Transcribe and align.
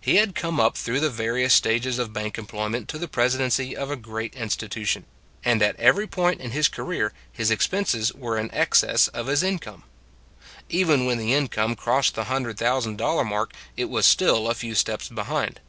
He 0.00 0.16
had 0.16 0.34
come 0.34 0.58
up 0.58 0.78
through 0.78 1.00
the 1.00 1.10
various 1.10 1.52
stages 1.52 1.98
of 1.98 2.10
bank 2.14 2.38
employment 2.38 2.88
to 2.88 2.96
the 2.96 3.06
presi 3.06 3.36
dency 3.36 3.74
of 3.74 3.90
a 3.90 3.96
great 3.96 4.34
institution; 4.34 5.04
and 5.44 5.60
at 5.60 5.76
every 5.76 6.06
point 6.06 6.40
in 6.40 6.52
his 6.52 6.68
career 6.68 7.12
his 7.30 7.50
expenses 7.50 8.10
were 8.14 8.38
in 8.38 8.50
ex 8.54 8.78
cess 8.78 9.08
of 9.08 9.26
his 9.26 9.42
income. 9.42 9.82
Even 10.70 11.04
when 11.04 11.18
the 11.18 11.34
income 11.34 11.76
crossed 11.76 12.14
the 12.14 12.24
hun 12.32 12.44
dred 12.44 12.56
thousand 12.56 12.96
dollar 12.96 13.24
mark, 13.26 13.52
it 13.76 13.90
was 13.90 14.06
still 14.06 14.48
a 14.48 14.54
few 14.54 14.74
steps 14.74 15.10
behind. 15.10 15.60